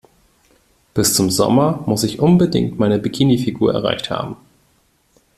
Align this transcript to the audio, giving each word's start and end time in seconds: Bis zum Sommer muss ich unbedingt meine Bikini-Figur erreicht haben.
Bis 0.95 1.13
zum 1.13 1.29
Sommer 1.29 1.83
muss 1.85 2.03
ich 2.03 2.17
unbedingt 2.19 2.79
meine 2.79 2.97
Bikini-Figur 2.97 3.71
erreicht 3.71 4.09
haben. 4.09 4.35